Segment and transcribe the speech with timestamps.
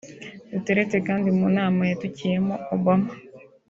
[0.51, 3.11] Duterte kandi mu nama yatukiyemo Obama